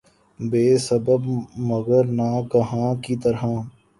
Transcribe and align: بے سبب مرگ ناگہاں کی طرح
بے 0.39 0.63
سبب 0.87 1.21
مرگ 1.67 1.89
ناگہاں 2.17 2.91
کی 3.03 3.15
طرح 3.23 3.43